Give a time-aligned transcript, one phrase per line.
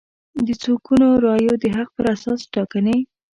[0.45, 2.97] د څو ګونو رایو د حق پر اساس ټاکنې